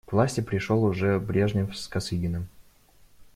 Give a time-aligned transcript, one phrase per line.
[0.07, 2.47] К власти пришел уже Брежнев с Косыгиным.